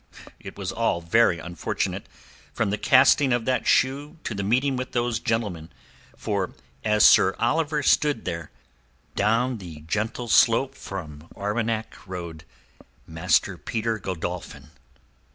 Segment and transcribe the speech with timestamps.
[0.39, 2.09] It was all very unfortunate,
[2.53, 5.69] from the casting of that shoe to the meeting with those gentlemen;
[6.17, 8.49] for as Sir Oliver stood there,
[9.15, 12.45] down the gentle slope from Arwenack rode
[13.05, 14.71] Master Peter Godolphin.